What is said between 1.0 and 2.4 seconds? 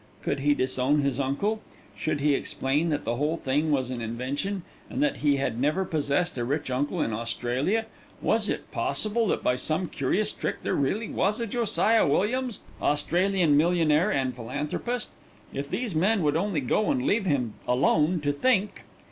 this uncle? Should he